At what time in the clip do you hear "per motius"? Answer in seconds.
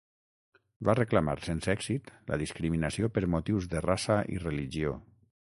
3.19-3.71